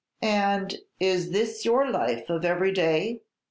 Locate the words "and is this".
0.23-1.63